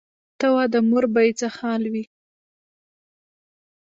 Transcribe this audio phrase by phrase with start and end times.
[0.39, 2.03] ته وا د مور به یې څه حال وي.